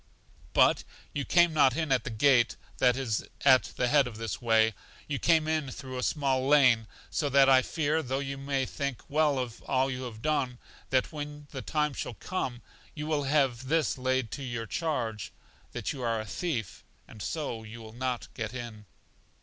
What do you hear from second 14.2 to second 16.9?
to your charge, that you are a thief